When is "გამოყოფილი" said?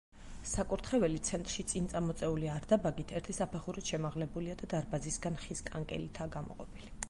6.41-6.95